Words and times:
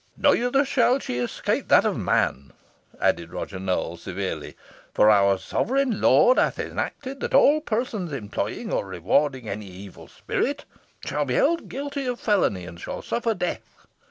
"Neither 0.17 0.65
shall 0.65 0.97
she 0.97 1.19
escape 1.19 1.67
that 1.67 1.85
of 1.85 1.95
man," 1.95 2.53
added 2.99 3.31
Nowell, 3.31 3.97
severely; 3.97 4.57
"for 4.95 5.11
our 5.11 5.37
sovereign 5.37 6.01
lord 6.01 6.39
hath 6.39 6.57
enacted 6.57 7.19
that 7.19 7.35
all 7.35 7.61
persons 7.61 8.11
employing 8.11 8.73
or 8.73 8.83
rewarding 8.87 9.47
any 9.47 9.67
evil 9.67 10.07
spirit, 10.07 10.65
shall 11.05 11.25
be 11.25 11.35
held 11.35 11.69
guilty 11.69 12.07
of 12.07 12.19
felony, 12.19 12.65
and 12.65 12.79
shall 12.79 13.03
suffer 13.03 13.35
death. 13.35 13.85